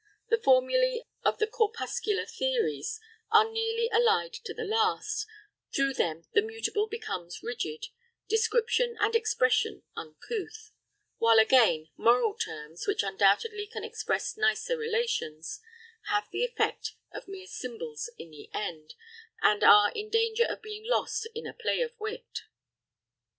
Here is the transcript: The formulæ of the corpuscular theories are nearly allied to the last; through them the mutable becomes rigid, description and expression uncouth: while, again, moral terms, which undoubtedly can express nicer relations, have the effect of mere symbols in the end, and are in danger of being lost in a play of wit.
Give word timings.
The 0.29 0.37
formulæ 0.37 1.03
of 1.23 1.37
the 1.37 1.45
corpuscular 1.45 2.25
theories 2.25 2.99
are 3.29 3.47
nearly 3.51 3.87
allied 3.91 4.33
to 4.33 4.51
the 4.51 4.63
last; 4.63 5.27
through 5.75 5.93
them 5.93 6.25
the 6.33 6.41
mutable 6.41 6.87
becomes 6.87 7.43
rigid, 7.43 7.85
description 8.27 8.97
and 8.99 9.13
expression 9.15 9.83
uncouth: 9.95 10.71
while, 11.19 11.37
again, 11.37 11.89
moral 11.97 12.33
terms, 12.33 12.87
which 12.87 13.03
undoubtedly 13.03 13.67
can 13.67 13.83
express 13.83 14.35
nicer 14.35 14.75
relations, 14.75 15.59
have 16.09 16.27
the 16.31 16.45
effect 16.45 16.93
of 17.13 17.27
mere 17.27 17.45
symbols 17.45 18.09
in 18.17 18.31
the 18.31 18.49
end, 18.55 18.95
and 19.43 19.63
are 19.63 19.91
in 19.91 20.09
danger 20.09 20.45
of 20.45 20.63
being 20.63 20.83
lost 20.83 21.27
in 21.35 21.45
a 21.45 21.53
play 21.53 21.79
of 21.81 21.91
wit. 21.99 22.41